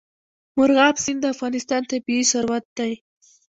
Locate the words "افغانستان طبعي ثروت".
1.35-2.65